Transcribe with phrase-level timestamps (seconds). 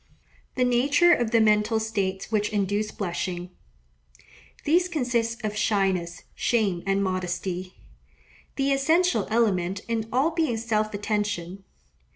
[0.55, 7.75] The Nature of the Mental States which induce Blushing.—These consist of shyness, shame, and modesty;
[8.55, 11.63] the essential element in all being self attention.